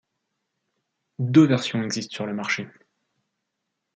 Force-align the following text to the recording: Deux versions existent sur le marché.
Deux 1.19 1.45
versions 1.45 1.83
existent 1.83 2.15
sur 2.15 2.25
le 2.25 2.33
marché. 2.33 2.67